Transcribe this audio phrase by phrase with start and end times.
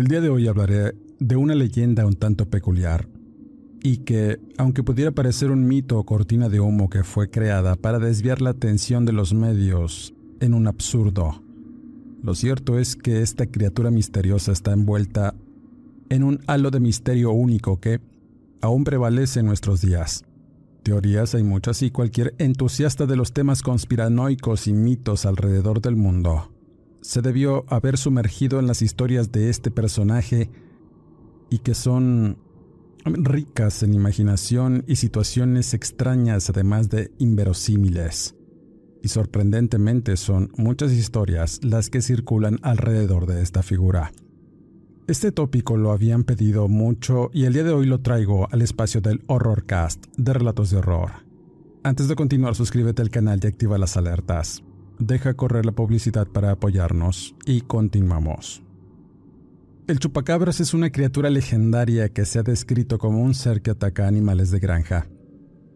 [0.00, 3.06] El día de hoy hablaré de una leyenda un tanto peculiar
[3.82, 7.98] y que, aunque pudiera parecer un mito o cortina de humo que fue creada para
[7.98, 11.42] desviar la atención de los medios en un absurdo,
[12.22, 15.34] lo cierto es que esta criatura misteriosa está envuelta
[16.08, 18.00] en un halo de misterio único que
[18.62, 20.24] aún prevalece en nuestros días.
[20.82, 26.48] Teorías hay muchas y cualquier entusiasta de los temas conspiranoicos y mitos alrededor del mundo
[27.00, 30.50] se debió haber sumergido en las historias de este personaje
[31.48, 32.38] y que son
[33.04, 38.36] ricas en imaginación y situaciones extrañas además de inverosímiles.
[39.02, 44.12] Y sorprendentemente son muchas historias las que circulan alrededor de esta figura.
[45.06, 49.00] Este tópico lo habían pedido mucho y el día de hoy lo traigo al espacio
[49.00, 51.10] del Horrorcast de Relatos de Horror.
[51.82, 54.62] Antes de continuar suscríbete al canal y activa las alertas
[55.00, 58.62] deja correr la publicidad para apoyarnos y continuamos.
[59.86, 64.06] El chupacabras es una criatura legendaria que se ha descrito como un ser que ataca
[64.06, 65.08] animales de granja,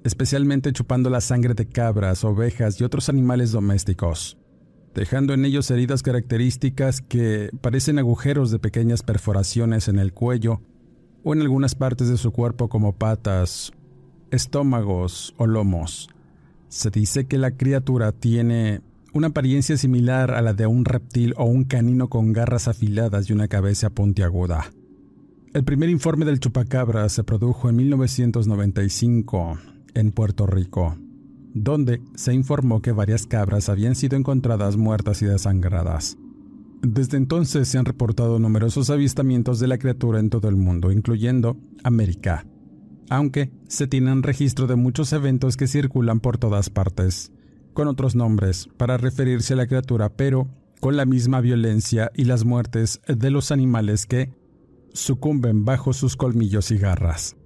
[0.04, 4.36] especialmente chupando la sangre de cabras, ovejas y otros animales domésticos,
[4.94, 10.60] dejando en ellos heridas características que parecen agujeros de pequeñas perforaciones en el cuello
[11.24, 13.72] o en algunas partes de su cuerpo como patas,
[14.30, 16.08] estómagos o lomos.
[16.68, 18.82] Se dice que la criatura tiene
[19.14, 23.32] una apariencia similar a la de un reptil o un canino con garras afiladas y
[23.32, 24.72] una cabeza puntiaguda.
[25.52, 29.58] El primer informe del chupacabra se produjo en 1995
[29.94, 30.96] en Puerto Rico,
[31.54, 36.18] donde se informó que varias cabras habían sido encontradas muertas y desangradas.
[36.82, 41.56] Desde entonces se han reportado numerosos avistamientos de la criatura en todo el mundo, incluyendo
[41.84, 42.46] América,
[43.08, 47.30] aunque se tienen registro de muchos eventos que circulan por todas partes,
[47.74, 50.48] con otros nombres para referirse a la criatura, pero
[50.80, 54.32] con la misma violencia y las muertes de los animales que
[54.92, 57.36] sucumben bajo sus colmillos y garras.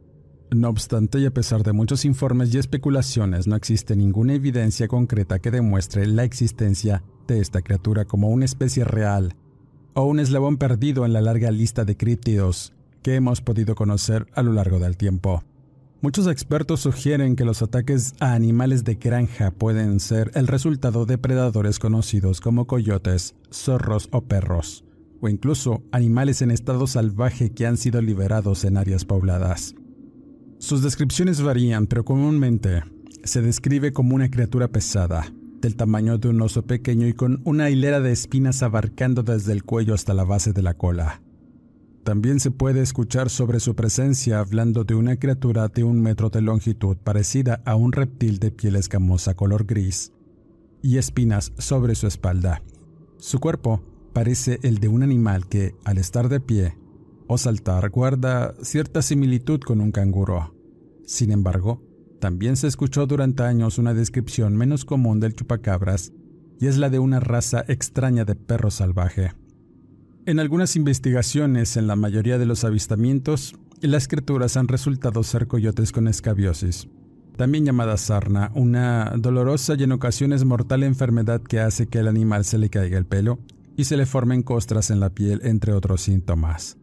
[0.50, 5.40] No obstante, y a pesar de muchos informes y especulaciones, no existe ninguna evidencia concreta
[5.40, 9.34] que demuestre la existencia de esta criatura como una especie real
[9.94, 12.72] o un eslabón perdido en la larga lista de críptidos
[13.02, 15.44] que hemos podido conocer a lo largo del tiempo.
[16.00, 21.18] Muchos expertos sugieren que los ataques a animales de granja pueden ser el resultado de
[21.18, 24.84] predadores conocidos como coyotes, zorros o perros,
[25.20, 29.74] o incluso animales en estado salvaje que han sido liberados en áreas pobladas.
[30.58, 32.84] Sus descripciones varían, pero comúnmente
[33.24, 35.26] se describe como una criatura pesada,
[35.60, 39.64] del tamaño de un oso pequeño y con una hilera de espinas abarcando desde el
[39.64, 41.22] cuello hasta la base de la cola.
[42.08, 46.40] También se puede escuchar sobre su presencia hablando de una criatura de un metro de
[46.40, 50.14] longitud parecida a un reptil de piel escamosa color gris
[50.80, 52.62] y espinas sobre su espalda.
[53.18, 53.82] Su cuerpo
[54.14, 56.78] parece el de un animal que, al estar de pie
[57.26, 60.54] o saltar, guarda cierta similitud con un canguro.
[61.04, 61.82] Sin embargo,
[62.20, 66.14] también se escuchó durante años una descripción menos común del chupacabras,
[66.58, 69.32] y es la de una raza extraña de perro salvaje.
[70.28, 75.90] En algunas investigaciones, en la mayoría de los avistamientos, las criaturas han resultado ser coyotes
[75.90, 76.86] con escabiosis,
[77.38, 82.44] también llamada sarna, una dolorosa y en ocasiones mortal enfermedad que hace que al animal
[82.44, 83.38] se le caiga el pelo
[83.74, 86.76] y se le formen costras en la piel, entre otros síntomas.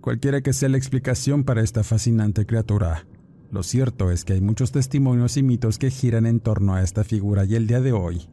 [0.00, 3.06] Cualquiera que sea la explicación para esta fascinante criatura,
[3.52, 7.04] lo cierto es que hay muchos testimonios y mitos que giran en torno a esta
[7.04, 8.28] figura y el día de hoy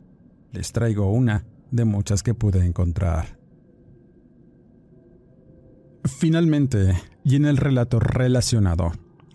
[0.53, 3.38] les traigo una de muchas que pude encontrar.
[6.05, 8.91] Finalmente, y en el relato relacionado,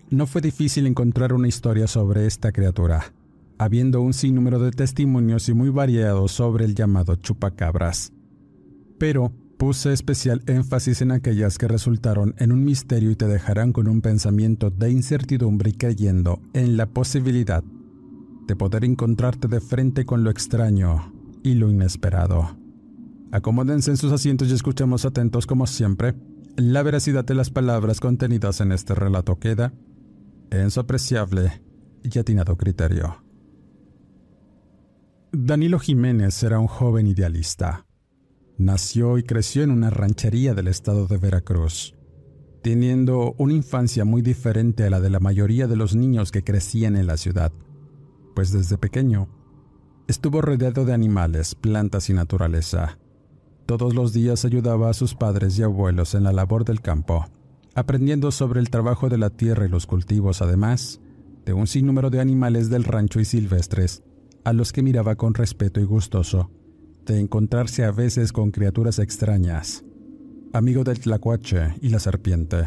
[0.09, 3.13] no fue difícil encontrar una historia sobre esta criatura,
[3.57, 8.11] habiendo un sinnúmero de testimonios y muy variados sobre el llamado chupacabras.
[8.97, 13.87] Pero puse especial énfasis en aquellas que resultaron en un misterio y te dejarán con
[13.87, 17.63] un pensamiento de incertidumbre y creyendo en la posibilidad
[18.47, 21.13] de poder encontrarte de frente con lo extraño
[21.43, 22.57] y lo inesperado.
[23.31, 26.15] Acomódense en sus asientos y escuchemos atentos como siempre.
[26.57, 29.73] La veracidad de las palabras contenidas en este relato queda
[30.51, 31.61] en su apreciable
[32.01, 33.21] y atinado criterio.
[35.33, 37.85] Danilo Jiménez era un joven idealista.
[38.57, 41.93] Nació y creció en una ranchería del estado de Veracruz,
[42.63, 46.95] teniendo una infancia muy diferente a la de la mayoría de los niños que crecían
[46.95, 47.51] en la ciudad,
[48.33, 49.27] pues desde pequeño
[50.07, 52.97] estuvo rodeado de animales, plantas y naturaleza.
[53.65, 57.25] Todos los días ayudaba a sus padres y abuelos en la labor del campo,
[57.73, 61.01] aprendiendo sobre el trabajo de la tierra y los cultivos, además
[61.45, 64.03] de un sinnúmero de animales del rancho y silvestres,
[64.43, 66.51] a los que miraba con respeto y gustoso
[67.07, 69.83] de encontrarse a veces con criaturas extrañas,
[70.53, 72.65] amigo del tlacuache y la serpiente,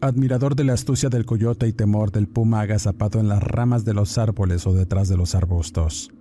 [0.00, 3.94] admirador de la astucia del coyote y temor del puma agazapado en las ramas de
[3.94, 6.12] los árboles o detrás de los arbustos.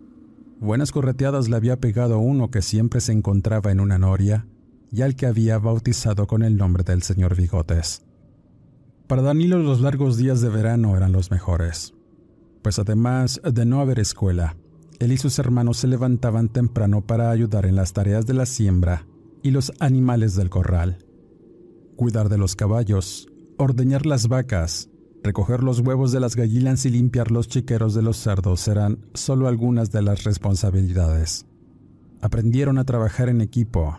[0.59, 4.45] Buenas correteadas le había pegado uno que siempre se encontraba en una noria
[4.91, 8.03] y al que había bautizado con el nombre del señor Bigotes.
[9.07, 11.94] Para Danilo los largos días de verano eran los mejores,
[12.61, 14.57] pues además de no haber escuela,
[15.00, 19.07] él y sus hermanos se levantaban temprano para ayudar en las tareas de la siembra
[19.41, 21.05] y los animales del corral.
[21.95, 24.88] Cuidar de los caballos, ordeñar las vacas,
[25.24, 29.48] recoger los huevos de las gallinas y limpiar los chiqueros de los cerdos eran solo
[29.48, 31.45] algunas de las responsabilidades.
[32.21, 33.98] Aprendieron a trabajar en equipo,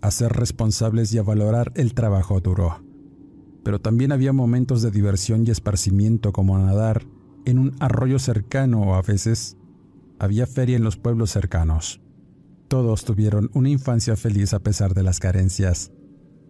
[0.00, 2.82] a ser responsables y a valorar el trabajo duro.
[3.64, 7.04] Pero también había momentos de diversión y esparcimiento como nadar
[7.44, 9.56] en un arroyo cercano o a veces
[10.18, 12.00] había feria en los pueblos cercanos.
[12.68, 15.90] Todos tuvieron una infancia feliz a pesar de las carencias,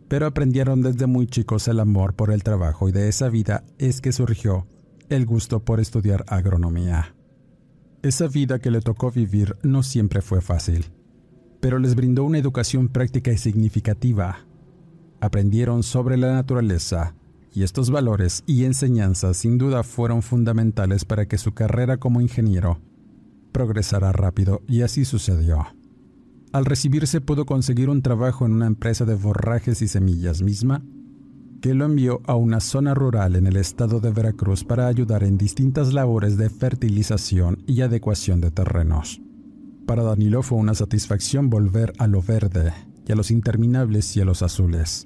[0.08, 4.00] pero aprendieron desde muy chicos el amor por el trabajo y de esa vida es
[4.00, 4.66] que surgió
[5.08, 7.14] el gusto por estudiar agronomía.
[8.02, 10.86] Esa vida que le tocó vivir no siempre fue fácil,
[11.60, 14.46] pero les brindó una educación práctica y significativa.
[15.20, 17.14] Aprendieron sobre la naturaleza,
[17.52, 22.80] y estos valores y enseñanzas sin duda fueron fundamentales para que su carrera como ingeniero
[23.52, 25.77] progresará rápido y así sucedió.
[26.52, 30.82] Al recibirse pudo conseguir un trabajo en una empresa de forrajes y semillas misma,
[31.60, 35.36] que lo envió a una zona rural en el estado de Veracruz para ayudar en
[35.36, 39.20] distintas labores de fertilización y adecuación de terrenos.
[39.86, 42.72] Para Danilo fue una satisfacción volver a lo verde
[43.06, 45.04] y a los interminables cielos azules,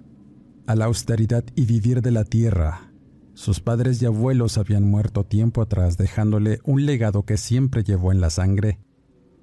[0.66, 2.92] a la austeridad y vivir de la tierra,
[3.34, 8.20] sus padres y abuelos habían muerto tiempo atrás dejándole un legado que siempre llevó en
[8.20, 8.78] la sangre,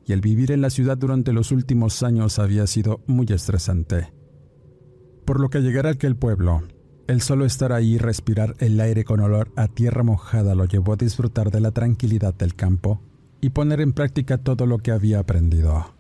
[0.09, 4.11] y el vivir en la ciudad durante los últimos años había sido muy estresante.
[5.23, 6.63] Por lo que llegar a aquel pueblo,
[7.05, 10.93] el solo estar ahí y respirar el aire con olor a tierra mojada lo llevó
[10.93, 13.03] a disfrutar de la tranquilidad del campo
[13.39, 15.93] y poner en práctica todo lo que había aprendido.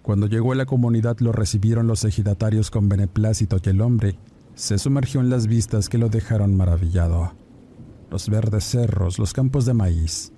[0.00, 4.18] Cuando llegó a la comunidad lo recibieron los ejidatarios con beneplácito y el hombre,
[4.54, 7.34] se sumergió en las vistas que lo dejaron maravillado.
[8.10, 10.32] Los verdes cerros, los campos de maíz,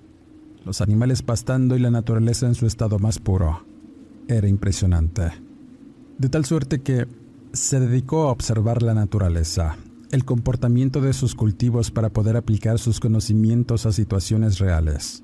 [0.65, 3.65] los animales pastando y la naturaleza en su estado más puro.
[4.27, 5.31] Era impresionante.
[6.17, 7.07] De tal suerte que
[7.53, 9.77] se dedicó a observar la naturaleza,
[10.11, 15.23] el comportamiento de sus cultivos para poder aplicar sus conocimientos a situaciones reales.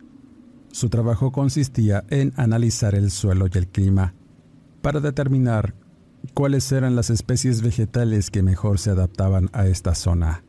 [0.72, 4.14] Su trabajo consistía en analizar el suelo y el clima
[4.82, 5.74] para determinar
[6.34, 10.44] cuáles eran las especies vegetales que mejor se adaptaban a esta zona.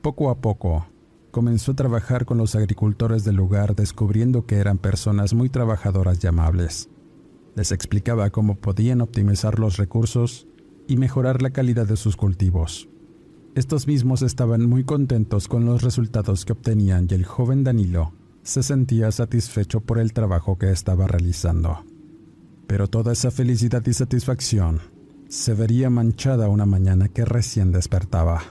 [0.00, 0.86] Poco a poco,
[1.32, 6.28] comenzó a trabajar con los agricultores del lugar descubriendo que eran personas muy trabajadoras y
[6.28, 6.88] amables.
[7.56, 10.46] Les explicaba cómo podían optimizar los recursos
[10.86, 12.88] y mejorar la calidad de sus cultivos.
[13.54, 18.12] Estos mismos estaban muy contentos con los resultados que obtenían y el joven Danilo
[18.42, 21.84] se sentía satisfecho por el trabajo que estaba realizando.
[22.66, 24.80] Pero toda esa felicidad y satisfacción
[25.28, 28.42] se vería manchada una mañana que recién despertaba.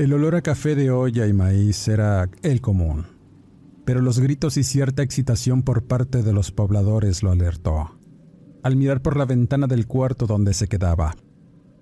[0.00, 3.04] El olor a café de olla y maíz era el común,
[3.84, 7.98] pero los gritos y cierta excitación por parte de los pobladores lo alertó.
[8.62, 11.16] al mirar por la ventana del cuarto donde se quedaba.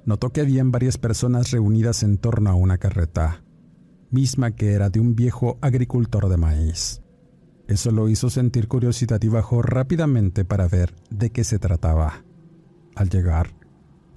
[0.04, 3.44] Notó que habían varias personas reunidas en torno a una carreta,
[4.10, 7.02] misma que era de un viejo agricultor de maíz.
[7.68, 12.24] Eso lo hizo sentir curiosidad y bajó rápidamente para ver de qué se trataba.
[12.96, 13.54] Al llegar,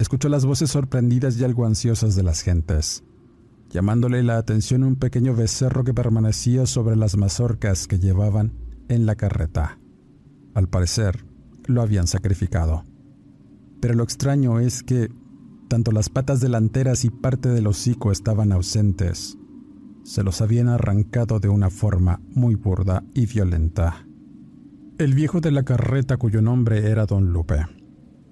[0.00, 3.04] escuchó las voces sorprendidas y algo ansiosas de las gentes,
[3.72, 8.52] llamándole la atención un pequeño becerro que permanecía sobre las mazorcas que llevaban
[8.88, 9.78] en la carreta.
[10.54, 11.24] Al parecer,
[11.64, 12.84] lo habían sacrificado.
[13.80, 15.10] Pero lo extraño es que
[15.68, 19.38] tanto las patas delanteras y parte del hocico estaban ausentes.
[20.04, 24.06] Se los habían arrancado de una forma muy burda y violenta.
[24.98, 27.66] El viejo de la carreta, cuyo nombre era Don Lupe,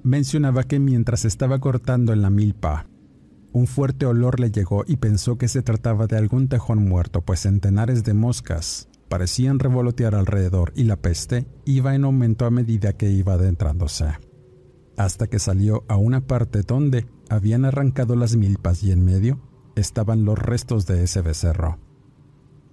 [0.02, 2.87] mencionaba que mientras estaba cortando en la milpa,
[3.52, 7.40] un fuerte olor le llegó y pensó que se trataba de algún tejón muerto, pues
[7.40, 13.11] centenares de moscas parecían revolotear alrededor y la peste iba en aumento a medida que
[13.11, 14.07] iba adentrándose,
[14.97, 19.40] hasta que salió a una parte donde habían arrancado las milpas y en medio
[19.75, 21.78] estaban los restos de ese becerro.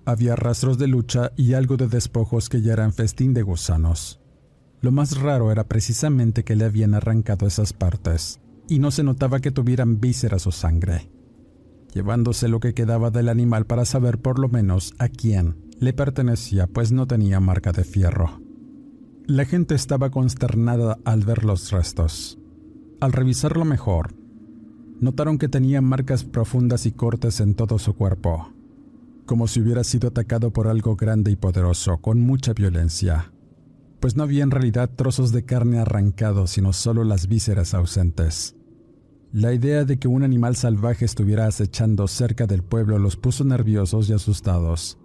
[0.05, 4.21] Había rastros de lucha y algo de despojos que ya eran festín de gusanos.
[4.79, 9.39] Lo más raro era precisamente que le habían arrancado esas partes, y no se notaba
[9.39, 11.09] que tuvieran vísceras o sangre,
[11.93, 16.67] llevándose lo que quedaba del animal para saber por lo menos a quién le pertenecía,
[16.67, 18.41] pues no tenía marca de fierro.
[19.25, 22.39] La gente estaba consternada al ver los restos.
[22.99, 24.15] Al revisarlo mejor,
[24.99, 28.53] notaron que tenía marcas profundas y cortes en todo su cuerpo,
[29.25, 33.31] como si hubiera sido atacado por algo grande y poderoso, con mucha violencia,
[33.99, 38.56] pues no había en realidad trozos de carne arrancados, sino solo las vísceras ausentes.
[39.33, 44.09] La idea de que un animal salvaje estuviera acechando cerca del pueblo los puso nerviosos
[44.09, 44.97] y asustados,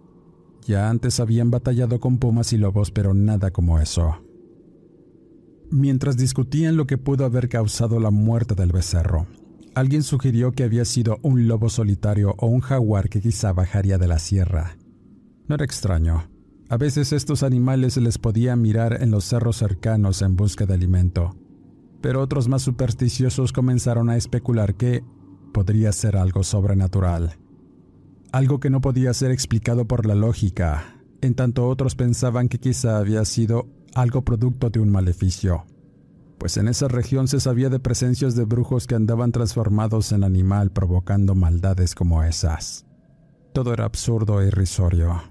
[0.66, 4.22] ya antes habían batallado con pumas y lobos, pero nada como eso.
[5.70, 9.26] Mientras discutían lo que pudo haber causado la muerte del becerro,
[9.74, 14.06] alguien sugirió que había sido un lobo solitario o un jaguar que quizá bajaría de
[14.06, 14.76] la sierra.
[15.48, 16.28] No era extraño.
[16.68, 21.36] A veces estos animales les podía mirar en los cerros cercanos en busca de alimento,
[22.02, 25.02] pero otros más supersticiosos comenzaron a especular que
[25.52, 27.38] podría ser algo sobrenatural
[28.32, 32.96] algo que no podía ser explicado por la lógica, en tanto otros pensaban que quizá
[32.96, 35.66] había sido algo producto de un maleficio,
[36.38, 40.72] pues en esa región se sabía de presencias de brujos que andaban transformados en animal
[40.72, 42.86] provocando maldades como esas.
[43.52, 45.22] Todo era absurdo e irrisorio.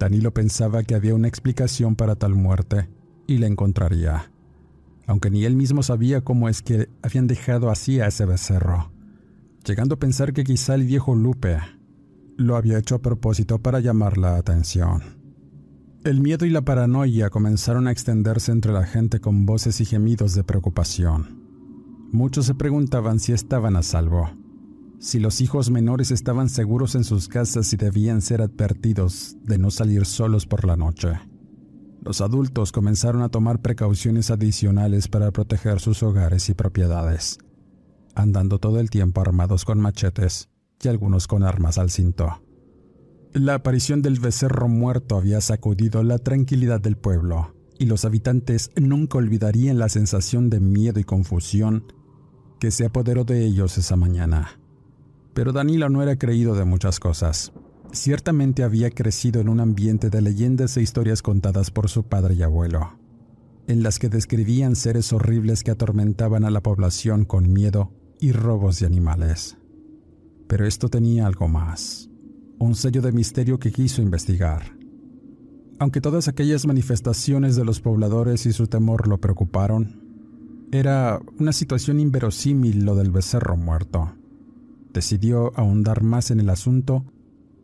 [0.00, 2.90] Danilo pensaba que había una explicación para tal muerte
[3.28, 4.29] y la encontraría,
[5.10, 8.92] aunque ni él mismo sabía cómo es que habían dejado así a ese becerro,
[9.66, 11.58] llegando a pensar que quizá el viejo Lupe
[12.36, 15.02] lo había hecho a propósito para llamar la atención.
[16.04, 20.36] El miedo y la paranoia comenzaron a extenderse entre la gente con voces y gemidos
[20.36, 21.42] de preocupación.
[22.12, 24.30] Muchos se preguntaban si estaban a salvo,
[25.00, 29.72] si los hijos menores estaban seguros en sus casas y debían ser advertidos de no
[29.72, 31.18] salir solos por la noche.
[32.02, 37.38] Los adultos comenzaron a tomar precauciones adicionales para proteger sus hogares y propiedades,
[38.14, 40.48] andando todo el tiempo armados con machetes
[40.82, 42.42] y algunos con armas al cinto.
[43.32, 49.18] La aparición del becerro muerto había sacudido la tranquilidad del pueblo, y los habitantes nunca
[49.18, 51.92] olvidarían la sensación de miedo y confusión
[52.58, 54.58] que se apoderó de ellos esa mañana.
[55.32, 57.52] Pero Danilo no era creído de muchas cosas.
[57.92, 62.42] Ciertamente había crecido en un ambiente de leyendas e historias contadas por su padre y
[62.42, 62.92] abuelo,
[63.66, 68.78] en las que describían seres horribles que atormentaban a la población con miedo y robos
[68.78, 69.56] de animales.
[70.46, 72.08] Pero esto tenía algo más,
[72.60, 74.76] un sello de misterio que quiso investigar.
[75.80, 81.98] Aunque todas aquellas manifestaciones de los pobladores y su temor lo preocuparon, era una situación
[81.98, 84.14] inverosímil lo del becerro muerto.
[84.92, 87.04] Decidió ahondar más en el asunto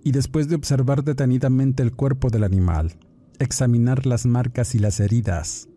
[0.06, 2.92] y después de observar detenidamente el cuerpo del animal,
[3.40, 5.68] examinar las marcas y las heridas,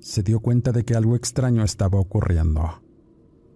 [0.00, 2.82] se dio cuenta de que algo extraño estaba ocurriendo.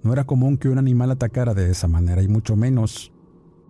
[0.04, 3.12] No era común que un animal atacara de esa manera y mucho menos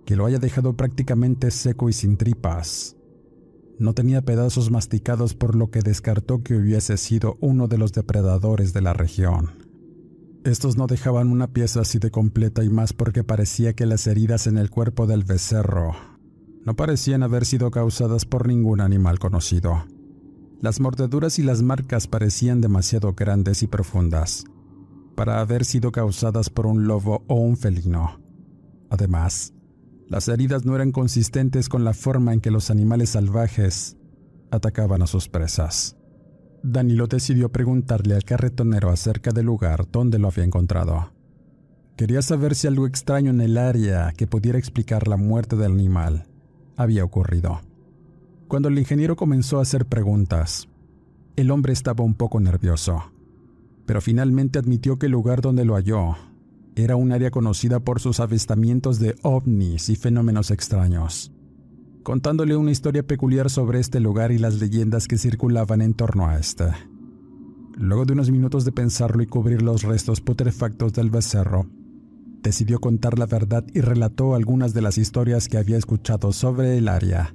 [0.04, 2.94] que lo haya dejado prácticamente seco y sin tripas.
[3.78, 8.74] No tenía pedazos masticados por lo que descartó que hubiese sido uno de los depredadores
[8.74, 9.66] de la región.
[10.44, 14.46] Estos no dejaban una pieza así de completa y más porque parecía que las heridas
[14.46, 16.09] en el cuerpo del becerro
[16.64, 19.84] no parecían haber sido causadas por ningún animal conocido.
[20.60, 24.44] Las mordeduras y las marcas parecían demasiado grandes y profundas,
[25.14, 28.20] para haber sido causadas por un lobo o un felino.
[28.90, 29.54] Además,
[30.06, 33.96] las heridas no eran consistentes con la forma en que los animales salvajes
[34.50, 35.96] atacaban a sus presas.
[36.62, 41.12] Danilo decidió preguntarle al carretonero acerca del lugar donde lo había encontrado.
[41.96, 46.29] Quería saber si algo extraño en el área que pudiera explicar la muerte del animal
[46.80, 47.60] había ocurrido.
[48.48, 50.66] Cuando el ingeniero comenzó a hacer preguntas,
[51.36, 53.12] el hombre estaba un poco nervioso,
[53.84, 56.16] pero finalmente admitió que el lugar donde lo halló
[56.76, 61.32] era un área conocida por sus avistamientos de ovnis y fenómenos extraños,
[62.02, 66.38] contándole una historia peculiar sobre este lugar y las leyendas que circulaban en torno a
[66.38, 66.64] este.
[67.76, 71.66] Luego de unos minutos de pensarlo y cubrir los restos putrefactos del becerro,
[72.42, 76.88] decidió contar la verdad y relató algunas de las historias que había escuchado sobre el
[76.88, 77.34] área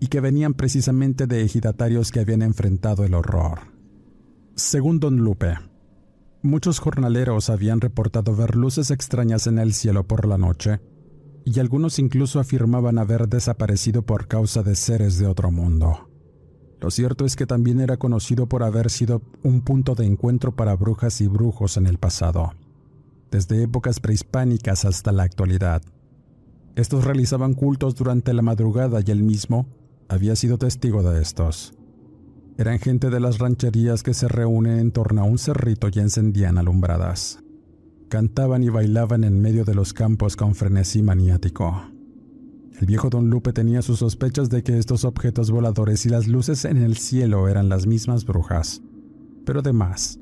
[0.00, 3.60] y que venían precisamente de ejidatarios que habían enfrentado el horror.
[4.54, 5.54] Según Don Lupe,
[6.42, 10.80] muchos jornaleros habían reportado ver luces extrañas en el cielo por la noche,
[11.44, 16.08] y algunos incluso afirmaban haber desaparecido por causa de seres de otro mundo.
[16.80, 20.76] Lo cierto es que también era conocido por haber sido un punto de encuentro para
[20.76, 22.52] brujas y brujos en el pasado
[23.30, 25.82] desde épocas prehispánicas hasta la actualidad.
[26.76, 29.66] Estos realizaban cultos durante la madrugada y él mismo
[30.08, 31.74] había sido testigo de estos.
[32.58, 36.58] Eran gente de las rancherías que se reúnen en torno a un cerrito y encendían
[36.58, 37.38] alumbradas.
[38.08, 41.90] Cantaban y bailaban en medio de los campos con frenesí maniático.
[42.78, 46.64] El viejo don Lupe tenía sus sospechas de que estos objetos voladores y las luces
[46.64, 48.82] en el cielo eran las mismas brujas.
[49.44, 50.19] Pero además,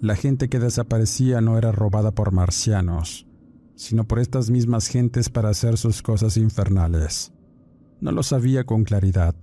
[0.00, 3.26] la gente que desaparecía no era robada por marcianos,
[3.74, 7.32] sino por estas mismas gentes para hacer sus cosas infernales.
[8.00, 9.34] No lo sabía con claridad.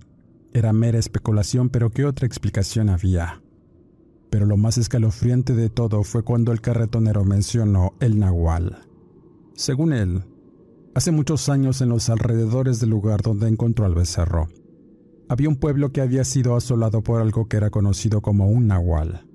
[0.52, 3.42] Era mera especulación, pero ¿qué otra explicación había?
[4.30, 8.86] Pero lo más escalofriante de todo fue cuando el carretonero mencionó el nahual.
[9.54, 10.22] Según él,
[10.94, 14.48] hace muchos años en los alrededores del lugar donde encontró al becerro,
[15.28, 19.26] había un pueblo que había sido asolado por algo que era conocido como un nahual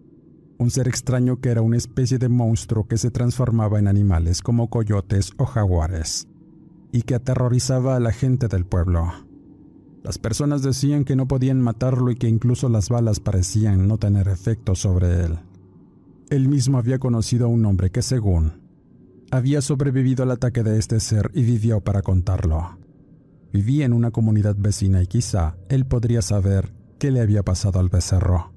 [0.57, 4.69] un ser extraño que era una especie de monstruo que se transformaba en animales como
[4.69, 6.27] coyotes o jaguares,
[6.91, 9.11] y que aterrorizaba a la gente del pueblo.
[10.03, 14.27] Las personas decían que no podían matarlo y que incluso las balas parecían no tener
[14.27, 15.39] efecto sobre él.
[16.29, 18.61] Él mismo había conocido a un hombre que, según,
[19.31, 22.77] había sobrevivido al ataque de este ser y vivió para contarlo.
[23.51, 27.89] Vivía en una comunidad vecina y quizá él podría saber qué le había pasado al
[27.89, 28.56] becerro.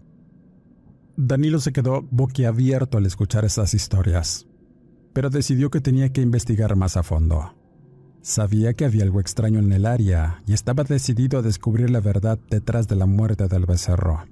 [1.17, 4.47] Danilo se quedó boquiabierto al escuchar esas historias,
[5.13, 7.55] pero decidió que tenía que investigar más a fondo.
[8.23, 12.39] Sabía que había algo extraño en el área y estaba decidido a descubrir la verdad
[12.51, 14.25] detrás de la muerte del becerro.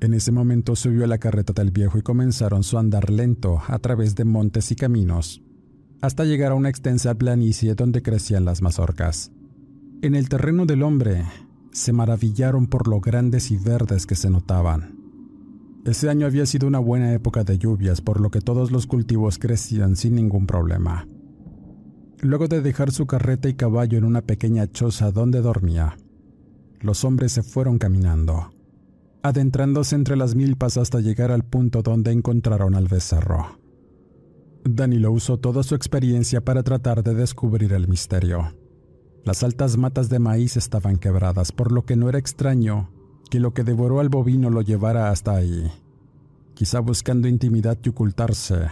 [0.00, 3.78] En ese momento subió a la carreta del viejo y comenzaron su andar lento a
[3.78, 5.42] través de montes y caminos,
[6.00, 9.30] hasta llegar a una extensa planicie donde crecían las mazorcas.
[10.02, 11.24] En el terreno del hombre,
[11.70, 14.93] se maravillaron por lo grandes y verdes que se notaban.
[15.84, 19.38] Ese año había sido una buena época de lluvias, por lo que todos los cultivos
[19.38, 21.06] crecían sin ningún problema.
[22.20, 25.98] Luego de dejar su carreta y caballo en una pequeña choza donde dormía,
[26.80, 28.50] los hombres se fueron caminando,
[29.22, 33.58] adentrándose entre las milpas hasta llegar al punto donde encontraron al becerro.
[34.64, 38.54] Danilo usó toda su experiencia para tratar de descubrir el misterio.
[39.22, 42.93] Las altas matas de maíz estaban quebradas, por lo que no era extraño
[43.34, 45.68] que lo que devoró al bovino lo llevara hasta ahí,
[46.54, 48.68] quizá buscando intimidad y ocultarse.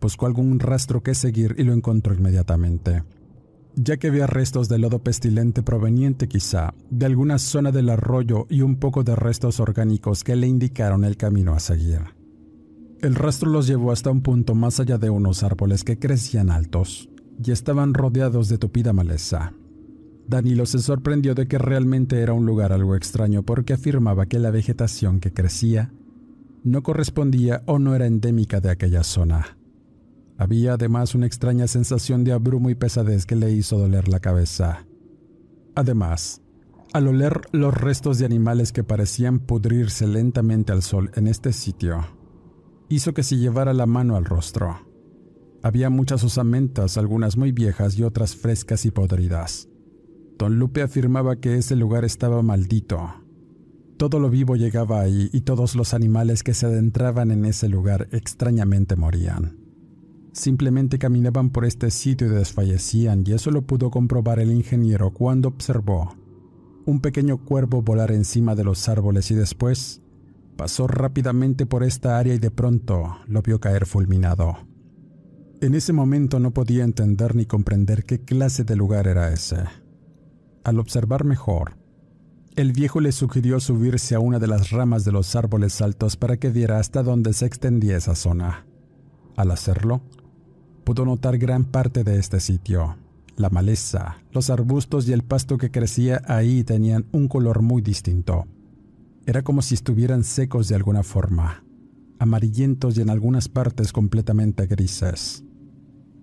[0.00, 3.04] Buscó algún rastro que seguir y lo encontró inmediatamente,
[3.76, 8.62] ya que había restos de lodo pestilente proveniente quizá de alguna zona del arroyo y
[8.62, 12.00] un poco de restos orgánicos que le indicaron el camino a seguir.
[13.00, 17.08] El rastro los llevó hasta un punto más allá de unos árboles que crecían altos
[17.40, 19.52] y estaban rodeados de tupida maleza.
[20.28, 24.50] Danilo se sorprendió de que realmente era un lugar algo extraño porque afirmaba que la
[24.50, 25.90] vegetación que crecía
[26.64, 29.56] no correspondía o no era endémica de aquella zona.
[30.36, 34.86] Había además una extraña sensación de abrumo y pesadez que le hizo doler la cabeza.
[35.74, 36.42] Además,
[36.92, 42.06] al oler los restos de animales que parecían pudrirse lentamente al sol en este sitio,
[42.90, 44.86] hizo que se llevara la mano al rostro.
[45.62, 49.68] Había muchas osamentas, algunas muy viejas y otras frescas y podridas.
[50.38, 53.14] Don Lupe afirmaba que ese lugar estaba maldito.
[53.96, 58.08] Todo lo vivo llegaba ahí y todos los animales que se adentraban en ese lugar
[58.12, 59.58] extrañamente morían.
[60.32, 65.48] Simplemente caminaban por este sitio y desfallecían y eso lo pudo comprobar el ingeniero cuando
[65.48, 66.14] observó
[66.88, 70.00] un pequeño cuervo volar encima de los árboles y después
[70.56, 74.56] pasó rápidamente por esta área y de pronto lo vio caer fulminado.
[75.60, 79.64] En ese momento no podía entender ni comprender qué clase de lugar era ese.
[80.64, 81.76] Al observar mejor,
[82.58, 86.38] el viejo le sugirió subirse a una de las ramas de los árboles altos para
[86.38, 88.66] que viera hasta dónde se extendía esa zona.
[89.36, 90.02] Al hacerlo,
[90.82, 92.96] pudo notar gran parte de este sitio.
[93.36, 98.46] La maleza, los arbustos y el pasto que crecía ahí tenían un color muy distinto.
[99.24, 101.62] Era como si estuvieran secos de alguna forma,
[102.18, 105.44] amarillentos y en algunas partes completamente grises.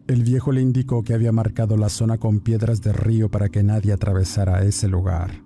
[0.08, 3.63] El viejo le indicó que había marcado la zona con piedras de río para que
[3.63, 5.41] nadie atravesara ese lugar.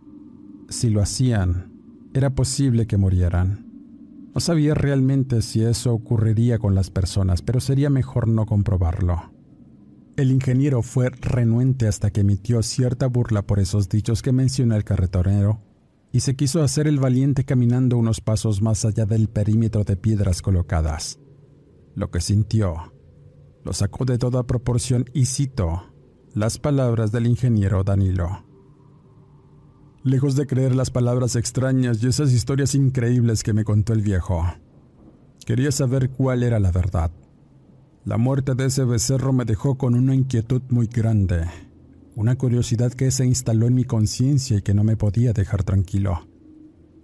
[0.68, 1.72] Si lo hacían,
[2.14, 3.66] era posible que murieran.
[4.36, 9.32] No sabía realmente si eso ocurriría con las personas, pero sería mejor no comprobarlo.
[10.18, 14.84] El ingeniero fue renuente hasta que emitió cierta burla por esos dichos que menciona el
[14.84, 15.62] carretonero
[16.12, 20.42] y se quiso hacer el valiente caminando unos pasos más allá del perímetro de piedras
[20.42, 21.18] colocadas.
[21.96, 22.92] Lo que sintió
[23.70, 25.84] lo sacó de toda proporción y citó
[26.34, 28.44] las palabras del ingeniero Danilo.
[30.04, 34.44] Lejos de creer las palabras extrañas y esas historias increíbles que me contó el viejo,
[35.46, 37.12] quería saber cuál era la verdad.
[38.06, 41.46] La muerte de ese becerro me dejó con una inquietud muy grande,
[42.16, 46.28] una curiosidad que se instaló en mi conciencia y que no me podía dejar tranquilo.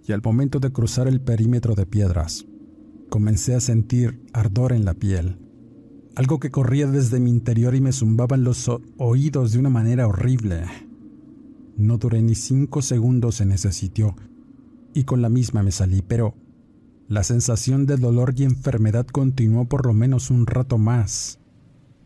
[0.04, 2.44] Y al momento de cruzar el perímetro de piedras,
[3.08, 5.45] comencé a sentir ardor en la piel
[6.16, 10.08] algo que corría desde mi interior y me zumbaba en los oídos de una manera
[10.08, 10.64] horrible.
[11.76, 14.16] No duré ni cinco segundos en ese sitio
[14.94, 16.34] y con la misma me salí, pero
[17.06, 21.38] la sensación de dolor y enfermedad continuó por lo menos un rato más,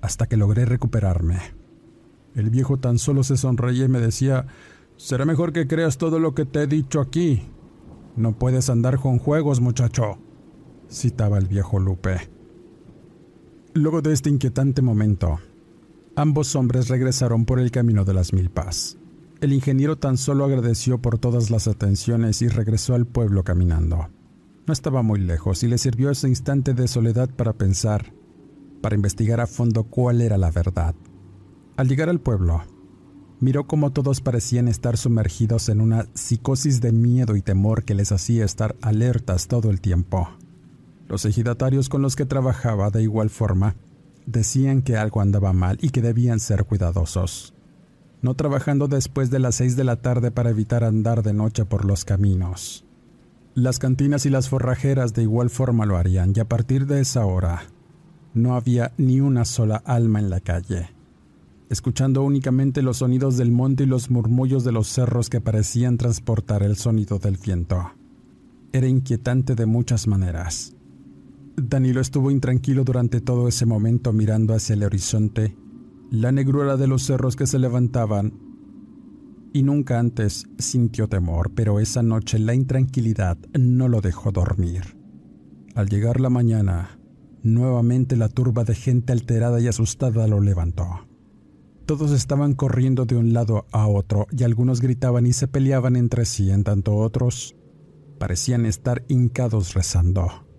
[0.01, 1.39] hasta que logré recuperarme.
[2.35, 4.47] El viejo tan solo se sonreía y me decía,
[4.97, 7.45] será mejor que creas todo lo que te he dicho aquí.
[8.17, 10.19] No puedes andar con juegos, muchacho,
[10.91, 12.40] citaba el viejo Lupe.
[13.73, 15.39] Luego de este inquietante momento,
[16.17, 18.99] ambos hombres regresaron por el camino de las milpas.
[19.41, 24.09] El ingeniero tan solo agradeció por todas las atenciones y regresó al pueblo caminando.
[24.67, 28.13] No estaba muy lejos y le sirvió ese instante de soledad para pensar,
[28.83, 30.97] para investigar a fondo cuál era la verdad.
[31.77, 32.63] Al llegar al pueblo,
[33.39, 38.11] miró cómo todos parecían estar sumergidos en una psicosis de miedo y temor que les
[38.11, 40.29] hacía estar alertas todo el tiempo.
[41.11, 43.75] Los ejidatarios con los que trabajaba de igual forma
[44.27, 47.53] decían que algo andaba mal y que debían ser cuidadosos,
[48.23, 51.85] no trabajando después de las seis de la tarde para evitar andar de noche por
[51.85, 52.85] los caminos.
[53.55, 57.27] Las cantinas y las forrajeras de igual forma lo harían y a partir de esa
[57.27, 57.65] hora
[58.33, 60.91] no había ni una sola alma en la calle,
[61.71, 66.63] escuchando únicamente los sonidos del monte y los murmullos de los cerros que parecían transportar
[66.63, 67.91] el sonido del viento.
[68.73, 70.77] Era inquietante de muchas maneras
[71.69, 75.57] Danilo estuvo intranquilo durante todo ese momento mirando hacia el horizonte,
[76.11, 78.33] la negrura de los cerros que se levantaban,
[79.53, 84.97] y nunca antes sintió temor, pero esa noche la intranquilidad no lo dejó dormir.
[85.75, 86.99] Al llegar la mañana,
[87.43, 91.07] nuevamente la turba de gente alterada y asustada lo levantó.
[91.87, 96.25] Todos estaban corriendo de un lado a otro y algunos gritaban y se peleaban entre
[96.25, 97.57] sí, en tanto otros
[98.19, 100.50] parecían estar hincados rezando.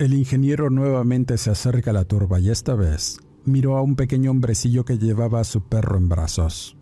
[0.00, 4.30] El ingeniero nuevamente se acerca a la turba y esta vez miró a un pequeño
[4.30, 6.78] hombrecillo que llevaba a su perro en brazos.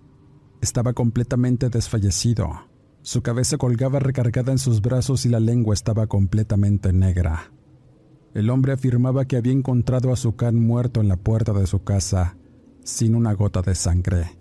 [0.61, 2.48] Estaba completamente desfallecido.
[3.02, 7.50] Su cabeza colgaba recargada en sus brazos y la lengua estaba completamente negra.
[8.35, 11.83] El hombre afirmaba que había encontrado a su can muerto en la puerta de su
[11.83, 12.37] casa,
[12.85, 14.37] sin una gota de sangre.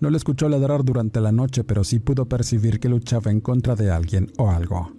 [0.00, 3.76] No le escuchó ladrar durante la noche, pero sí pudo percibir que luchaba en contra
[3.76, 4.90] de alguien o algo.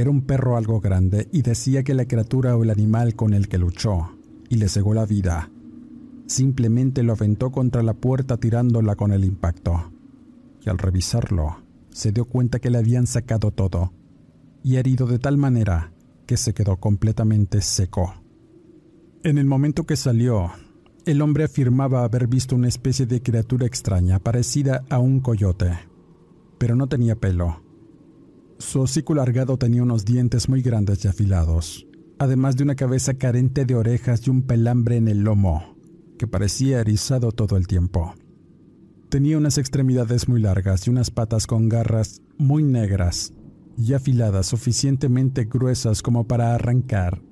[0.00, 3.48] Era un perro algo grande y decía que la criatura o el animal con el
[3.48, 4.16] que luchó
[4.48, 5.50] y le cegó la vida
[6.24, 9.92] simplemente lo aventó contra la puerta tirándola con el impacto.
[10.64, 11.58] Y al revisarlo,
[11.90, 13.92] se dio cuenta que le habían sacado todo
[14.62, 15.92] y herido de tal manera
[16.24, 18.14] que se quedó completamente seco.
[19.22, 20.50] En el momento que salió,
[21.04, 25.78] el hombre afirmaba haber visto una especie de criatura extraña parecida a un coyote,
[26.56, 27.68] pero no tenía pelo
[28.60, 31.86] su hocico largado tenía unos dientes muy grandes y afilados,
[32.18, 35.76] además de una cabeza carente de orejas y un pelambre en el lomo,
[36.18, 38.14] que parecía erizado todo el tiempo.
[39.08, 43.32] Tenía unas extremidades muy largas y unas patas con garras muy negras
[43.76, 47.22] y afiladas suficientemente gruesas como para arrancar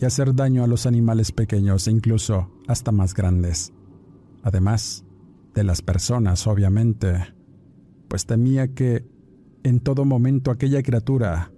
[0.00, 3.72] y hacer daño a los animales pequeños e incluso hasta más grandes.
[4.42, 5.04] Además
[5.54, 7.32] de las personas, obviamente,
[8.08, 9.06] pues temía que
[9.64, 11.52] en todo momento aquella criatura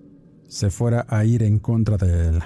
[0.48, 2.40] se fuera a ir en contra de él.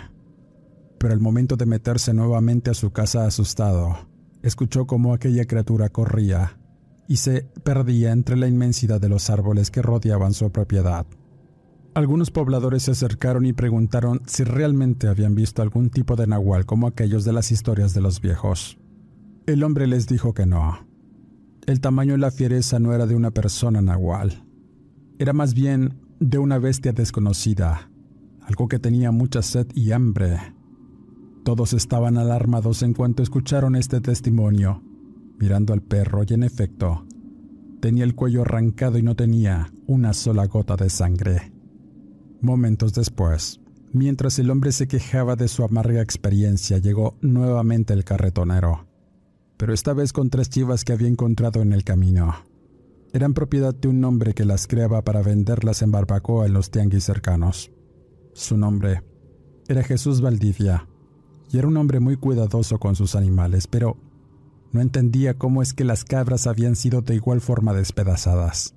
[0.98, 4.08] Pero al momento de meterse nuevamente a su casa asustado,
[4.42, 6.58] escuchó cómo aquella criatura corría
[7.08, 11.06] y se perdía entre la inmensidad de los árboles que rodeaban su propiedad.
[11.94, 16.86] Algunos pobladores se acercaron y preguntaron si realmente habían visto algún tipo de nahual como
[16.86, 18.78] aquellos de las historias de los viejos.
[19.46, 20.86] El hombre les dijo que no.
[21.66, 24.47] El tamaño y la fiereza no era de una persona nahual.
[25.20, 27.90] Era más bien de una bestia desconocida,
[28.40, 30.38] algo que tenía mucha sed y hambre.
[31.44, 34.80] Todos estaban alarmados en cuanto escucharon este testimonio,
[35.40, 37.04] mirando al perro y en efecto,
[37.80, 41.52] tenía el cuello arrancado y no tenía una sola gota de sangre.
[42.40, 43.60] Momentos después,
[43.92, 48.86] mientras el hombre se quejaba de su amarga experiencia, llegó nuevamente el carretonero,
[49.56, 52.47] pero esta vez con tres chivas que había encontrado en el camino.
[53.12, 57.04] Eran propiedad de un hombre que las creaba para venderlas en barbacoa en los tianguis
[57.04, 57.70] cercanos.
[58.34, 59.02] Su nombre
[59.66, 60.86] era Jesús Valdivia,
[61.50, 63.96] y era un hombre muy cuidadoso con sus animales, pero
[64.72, 68.74] no entendía cómo es que las cabras habían sido de igual forma despedazadas.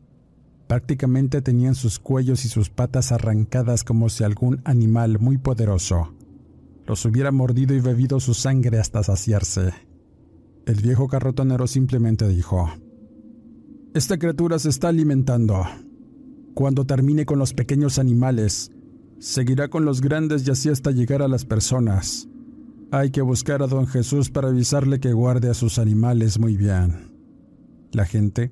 [0.67, 6.13] Prácticamente tenían sus cuellos y sus patas arrancadas como si algún animal muy poderoso
[6.87, 9.73] los hubiera mordido y bebido su sangre hasta saciarse.
[10.65, 12.69] El viejo carrotonero simplemente dijo,
[13.93, 15.63] Esta criatura se está alimentando.
[16.53, 18.71] Cuando termine con los pequeños animales,
[19.19, 22.27] seguirá con los grandes y así hasta llegar a las personas.
[22.91, 27.11] Hay que buscar a don Jesús para avisarle que guarde a sus animales muy bien.
[27.91, 28.51] La gente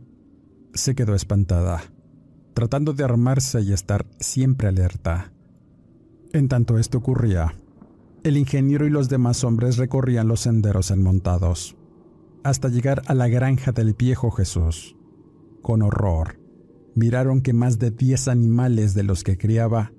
[0.73, 1.81] se quedó espantada
[2.59, 5.31] tratando de armarse y estar siempre alerta.
[6.33, 7.55] En tanto esto ocurría,
[8.23, 11.77] el ingeniero y los demás hombres recorrían los senderos enmontados,
[12.43, 14.97] hasta llegar a la granja del viejo Jesús.
[15.61, 16.39] Con horror,
[16.95, 19.91] miraron que más de diez animales de los que criaba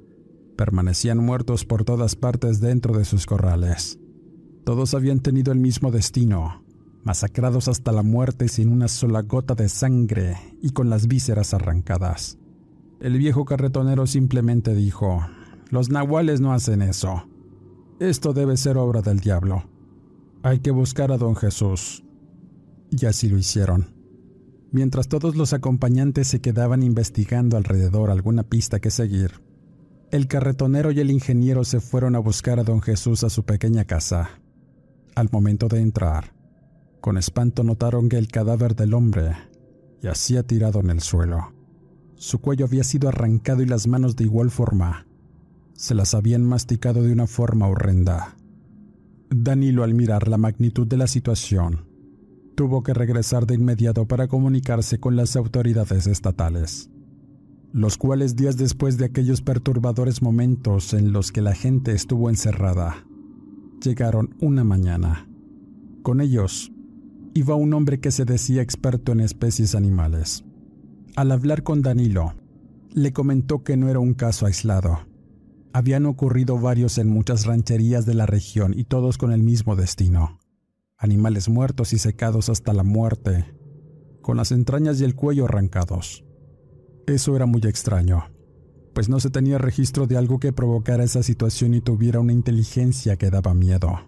[0.56, 3.98] permanecían muertos por todas partes dentro de sus corrales.
[4.64, 6.64] Todos habían tenido el mismo destino,
[7.02, 12.38] masacrados hasta la muerte sin una sola gota de sangre y con las vísceras arrancadas.
[13.00, 15.26] El viejo carretonero simplemente dijo,
[15.70, 17.24] los nahuales no hacen eso.
[17.98, 19.64] Esto debe ser obra del diablo.
[20.42, 22.04] Hay que buscar a don Jesús.
[22.90, 23.99] Y así lo hicieron.
[24.72, 29.40] Mientras todos los acompañantes se quedaban investigando alrededor alguna pista que seguir,
[30.12, 33.84] el carretonero y el ingeniero se fueron a buscar a don Jesús a su pequeña
[33.84, 34.40] casa.
[35.16, 36.34] Al momento de entrar,
[37.00, 39.34] con espanto notaron que el cadáver del hombre
[40.00, 41.52] yacía tirado en el suelo.
[42.14, 45.06] Su cuello había sido arrancado y las manos de igual forma.
[45.74, 48.36] Se las habían masticado de una forma horrenda.
[49.30, 51.89] Danilo, al mirar la magnitud de la situación,
[52.60, 56.90] tuvo que regresar de inmediato para comunicarse con las autoridades estatales,
[57.72, 63.06] los cuales días después de aquellos perturbadores momentos en los que la gente estuvo encerrada,
[63.82, 65.26] llegaron una mañana.
[66.02, 66.70] Con ellos
[67.32, 70.44] iba un hombre que se decía experto en especies animales.
[71.16, 72.34] Al hablar con Danilo,
[72.92, 74.98] le comentó que no era un caso aislado.
[75.72, 80.39] Habían ocurrido varios en muchas rancherías de la región y todos con el mismo destino.
[81.00, 83.52] Animales muertos y secados hasta la muerte,
[84.22, 86.24] con las entrañas y el cuello arrancados.
[87.08, 88.26] Eso era muy extraño,
[88.94, 93.16] pues no se tenía registro de algo que provocara esa situación y tuviera una inteligencia
[93.16, 93.98] que daba miedo.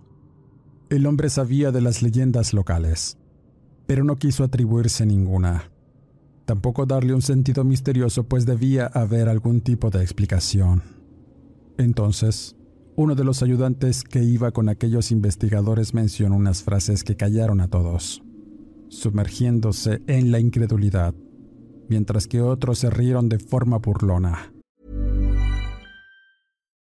[0.91, 3.19] El hombre sabía de las leyendas locales,
[3.87, 5.73] pero no quiso atribuirse ninguna
[6.45, 10.83] tampoco darle un sentido misterioso, pues debía haber algún tipo de explicación.
[11.79, 12.57] Entonces,
[12.95, 17.69] uno de los ayudantes que iba con aquellos investigadores mencionó unas frases que callaron a
[17.69, 18.23] todos,
[18.89, 21.15] sumergiéndose en la incredulidad,
[21.89, 24.52] mientras que otros se rieron de forma burlona.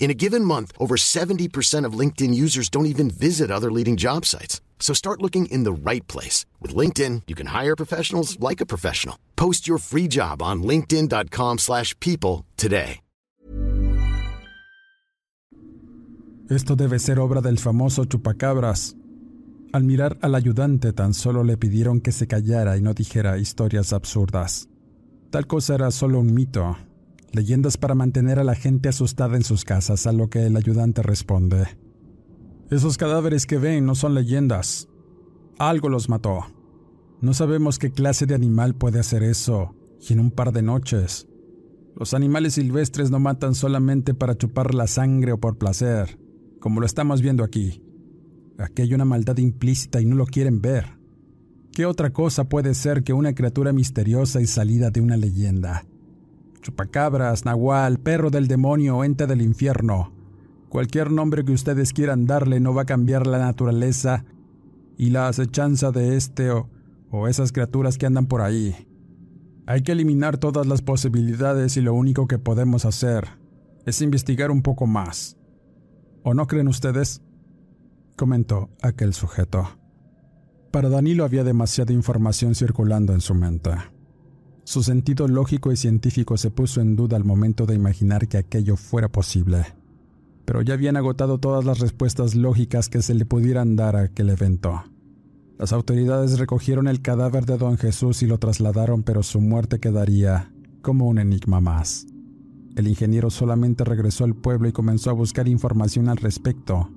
[0.00, 4.24] In a given month, over 70% of LinkedIn users don't even visit other leading job
[4.24, 4.60] sites.
[4.80, 6.46] So start looking in the right place.
[6.58, 9.16] With LinkedIn, you can hire professionals like a professional.
[9.36, 13.00] Post your free job on linkedin.com slash people today.
[16.48, 18.96] Esto debe ser obra del famoso chupacabras.
[19.72, 23.92] Al mirar al ayudante tan solo le pidieron que se callara y no dijera historias
[23.92, 24.68] absurdas.
[25.30, 26.76] Tal cosa era solo un mito,
[27.32, 31.02] leyendas para mantener a la gente asustada en sus casas, a lo que el ayudante
[31.02, 31.66] responde.
[32.70, 34.88] Esos cadáveres que ven no son leyendas.
[35.58, 36.46] Algo los mató.
[37.20, 39.74] No sabemos qué clase de animal puede hacer eso,
[40.08, 41.26] y en un par de noches.
[41.96, 46.18] Los animales silvestres no matan solamente para chupar la sangre o por placer,
[46.60, 47.82] como lo estamos viendo aquí.
[48.58, 50.98] Aquí hay una maldad implícita y no lo quieren ver.
[51.72, 55.86] ¿Qué otra cosa puede ser que una criatura misteriosa y salida de una leyenda?
[56.60, 60.12] Chupacabras, nahual, perro del demonio ente del infierno.
[60.68, 64.24] Cualquier nombre que ustedes quieran darle no va a cambiar la naturaleza
[64.96, 66.68] y la acechanza de este o,
[67.10, 68.86] o esas criaturas que andan por ahí.
[69.66, 73.28] Hay que eliminar todas las posibilidades y lo único que podemos hacer
[73.86, 75.36] es investigar un poco más.
[76.22, 77.22] ¿O no creen ustedes?
[78.16, 79.68] comentó aquel sujeto.
[80.70, 83.70] Para Danilo había demasiada información circulando en su mente.
[84.64, 88.76] Su sentido lógico y científico se puso en duda al momento de imaginar que aquello
[88.76, 89.64] fuera posible.
[90.44, 94.30] Pero ya habían agotado todas las respuestas lógicas que se le pudieran dar a aquel
[94.30, 94.84] evento.
[95.58, 100.50] Las autoridades recogieron el cadáver de don Jesús y lo trasladaron, pero su muerte quedaría
[100.82, 102.06] como un enigma más.
[102.76, 106.88] El ingeniero solamente regresó al pueblo y comenzó a buscar información al respecto,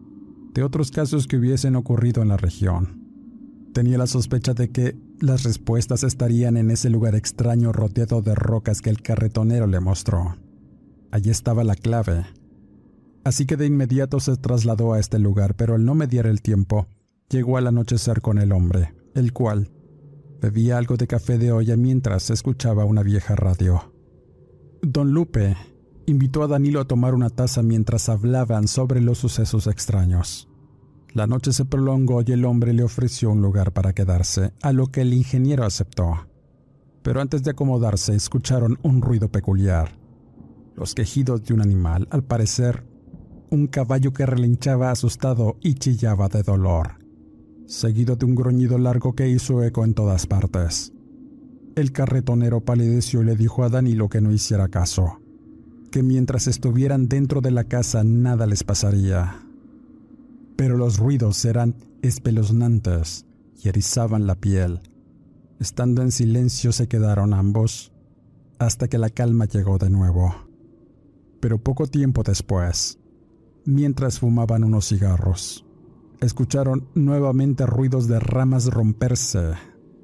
[0.54, 3.04] de otros casos que hubiesen ocurrido en la región.
[3.74, 8.82] Tenía la sospecha de que las respuestas estarían en ese lugar extraño rodeado de rocas
[8.82, 10.36] que el carretonero le mostró.
[11.12, 12.26] Allí estaba la clave.
[13.24, 16.88] Así que de inmediato se trasladó a este lugar, pero al no mediar el tiempo,
[17.30, 19.72] llegó al anochecer con el hombre, el cual
[20.42, 23.94] bebía algo de café de olla mientras escuchaba una vieja radio.
[24.82, 25.56] Don Lupe
[26.06, 30.50] invitó a Danilo a tomar una taza mientras hablaban sobre los sucesos extraños.
[31.14, 34.88] La noche se prolongó y el hombre le ofreció un lugar para quedarse, a lo
[34.88, 36.28] que el ingeniero aceptó.
[37.04, 39.98] Pero antes de acomodarse escucharon un ruido peculiar.
[40.76, 42.84] Los quejidos de un animal, al parecer,
[43.52, 46.98] un caballo que relinchaba asustado y chillaba de dolor,
[47.68, 50.94] seguido de un gruñido largo que hizo eco en todas partes.
[51.76, 55.20] El carretonero palideció y le dijo a Danilo que no hiciera caso
[55.94, 59.43] que mientras estuvieran dentro de la casa nada les pasaría.
[60.56, 63.26] Pero los ruidos eran espeluznantes
[63.62, 64.82] y erizaban la piel.
[65.60, 67.92] Estando en silencio se quedaron ambos,
[68.60, 70.36] hasta que la calma llegó de nuevo.
[71.40, 73.00] Pero poco tiempo después,
[73.66, 75.66] mientras fumaban unos cigarros,
[76.22, 79.54] escucharon nuevamente ruidos de ramas romperse,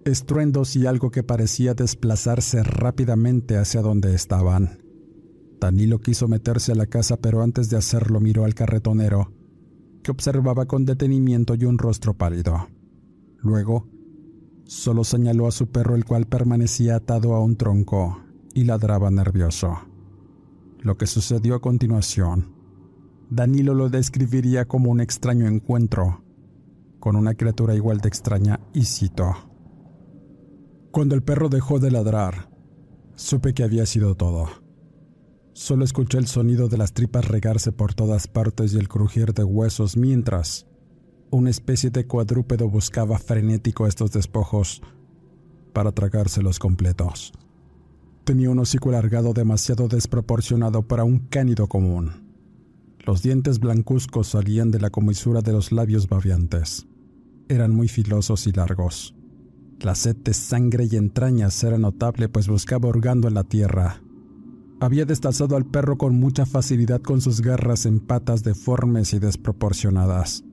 [0.05, 4.79] estruendos y algo que parecía desplazarse rápidamente hacia donde estaban.
[5.59, 9.33] Danilo quiso meterse a la casa, pero antes de hacerlo miró al carretonero,
[10.03, 12.67] que observaba con detenimiento y un rostro pálido.
[13.37, 13.87] Luego,
[14.65, 18.21] solo señaló a su perro, el cual permanecía atado a un tronco
[18.53, 19.77] y ladraba nervioso.
[20.79, 22.53] Lo que sucedió a continuación,
[23.29, 26.23] Danilo lo describiría como un extraño encuentro
[26.99, 29.35] con una criatura igual de extraña y cito.
[30.91, 32.49] Cuando el perro dejó de ladrar,
[33.15, 34.47] supe que había sido todo.
[35.59, 39.43] Solo escuché el sonido de las tripas regarse por todas partes y el crujir de
[39.43, 40.65] huesos mientras
[41.31, 44.81] una especie de cuadrúpedo buscaba frenético estos despojos
[45.73, 47.33] para tragárselos completos.
[48.23, 52.23] Tenía un hocico alargado demasiado desproporcionado para un cánido común.
[53.05, 56.87] Los dientes blancuzcos salían de la comisura de los labios babiantes.
[57.49, 59.13] Eran muy filosos y largos.
[59.81, 64.01] La sed de sangre y entrañas era notable, pues buscaba hurgando en la tierra
[64.79, 70.43] había destazado al perro con mucha facilidad con sus garras en patas deformes y desproporcionadas,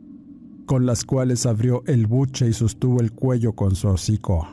[0.66, 4.46] con las cuales abrió el buche y sostuvo el cuello con su hocico.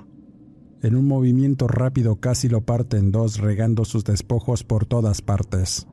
[0.82, 5.88] En un movimiento rápido casi lo parte en dos, regando sus despojos por todas partes.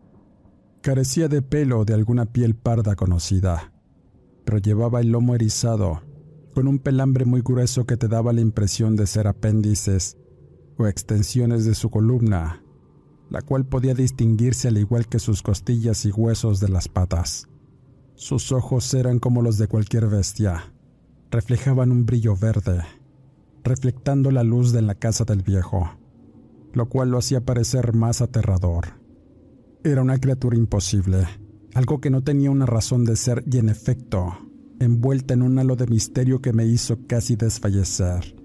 [0.82, 3.72] Carecía de pelo o de alguna piel parda conocida,
[4.44, 6.02] pero llevaba el lomo erizado,
[6.54, 10.18] con un pelambre muy grueso que te daba la impresión de ser apéndices
[10.76, 12.62] o extensiones de su columna,
[13.30, 17.48] la cual podía distinguirse al igual que sus costillas y huesos de las patas.
[18.16, 20.72] Sus ojos eran como los de cualquier bestia,
[21.30, 22.82] reflejaban un brillo verde,
[23.62, 25.90] reflectando la luz de la casa del viejo,
[26.72, 29.00] lo cual lo hacía parecer más aterrador.
[29.84, 31.26] Era una criatura imposible,
[31.72, 34.36] algo que no tenía una razón de ser y en efecto,
[34.80, 38.36] envuelta en un halo de misterio que me hizo casi desfallecer.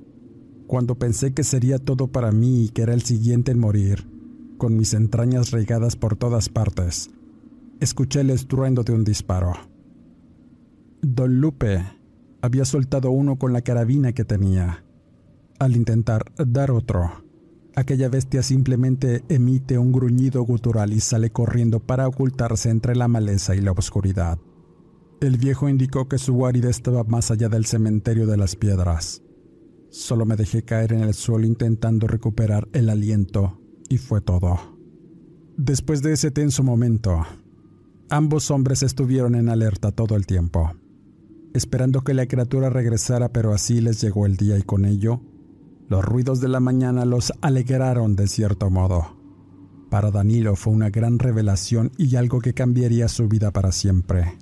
[0.67, 4.14] Cuando pensé que sería todo para mí y que era el siguiente en morir,
[4.57, 7.11] con mis entrañas regadas por todas partes,
[7.79, 9.53] escuché el estruendo de un disparo.
[11.01, 11.83] Don Lupe
[12.41, 14.83] había soltado uno con la carabina que tenía.
[15.59, 17.23] Al intentar dar otro,
[17.75, 23.55] aquella bestia simplemente emite un gruñido gutural y sale corriendo para ocultarse entre la maleza
[23.55, 24.39] y la oscuridad.
[25.21, 29.21] El viejo indicó que su guarida estaba más allá del cementerio de las piedras.
[29.89, 34.59] Solo me dejé caer en el suelo intentando recuperar el aliento y fue todo.
[35.57, 37.25] Después de ese tenso momento,
[38.09, 40.73] ambos hombres estuvieron en alerta todo el tiempo,
[41.53, 45.21] esperando que la criatura regresara, pero así les llegó el día y con ello,
[45.87, 49.15] los ruidos de la mañana los alegraron de cierto modo.
[49.89, 54.37] Para Danilo fue una gran revelación y algo que cambiaría su vida para siempre.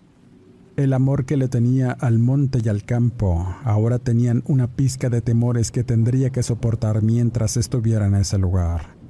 [0.75, 5.21] El amor que le tenía al monte y al campo ahora tenían una pizca de
[5.21, 9.02] temores que tendría que soportar mientras estuviera en ese lugar.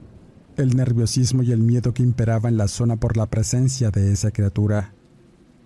[0.55, 4.29] El nerviosismo y el miedo que imperaba en la zona por la presencia de esa
[4.29, 4.93] criatura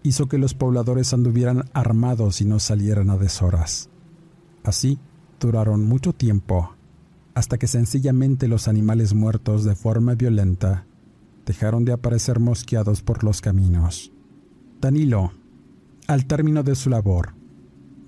[0.02, 3.90] hizo que los pobladores anduvieran armados y no salieran a deshoras.
[4.64, 4.98] Así
[5.42, 6.74] duraron mucho tiempo,
[7.34, 10.86] hasta que sencillamente los animales muertos de forma violenta
[11.46, 14.14] dejaron de aparecer mosqueados por los caminos.
[14.80, 15.34] Danilo,
[16.08, 17.34] al término de su labor,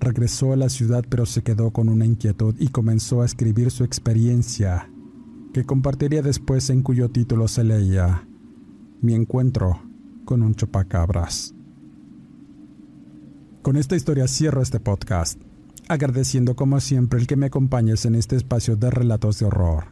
[0.00, 3.84] regresó a la ciudad pero se quedó con una inquietud y comenzó a escribir su
[3.84, 4.88] experiencia
[5.52, 8.26] que compartiría después en cuyo título se leía
[9.00, 9.82] Mi encuentro
[10.24, 11.54] con un chupacabras.
[13.62, 15.40] Con esta historia cierro este podcast,
[15.88, 19.86] agradeciendo como siempre el que me acompañes en este espacio de relatos de horror,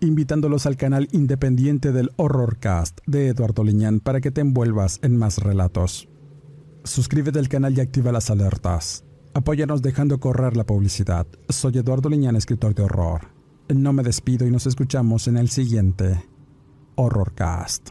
[0.00, 5.38] invitándolos al canal independiente del Horrorcast de Eduardo Liñán para que te envuelvas en más
[5.38, 6.08] relatos.
[6.84, 9.04] Suscríbete al canal y activa las alertas.
[9.34, 11.26] Apóyanos dejando correr la publicidad.
[11.50, 13.39] Soy Eduardo Liñán, escritor de horror.
[13.74, 16.24] No me despido y nos escuchamos en el siguiente
[16.96, 17.90] Horrorcast.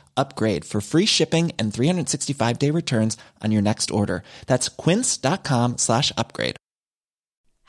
[0.17, 4.23] upgrade for free shipping and 365 day returns on your next order.
[4.47, 6.57] That's quince.com slash upgrade.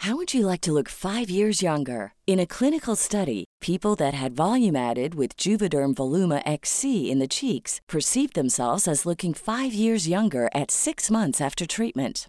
[0.02, 2.14] How would you like to look five years younger?
[2.26, 7.28] In a clinical study, people that had volume added with Juvederm Voluma XC in the
[7.28, 12.28] cheeks perceived themselves as looking five years younger at six months after treatment.